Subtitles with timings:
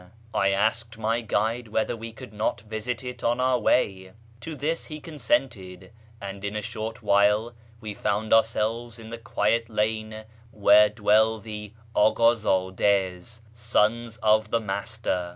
[0.33, 4.13] I asked my guide whether we could not visit it on our way.
[4.39, 9.69] To this he consented, and in a short while wc found ourselves in the quiet
[9.69, 15.29] lane where dwell the" Akd zdd((s"(" Sons of the Master").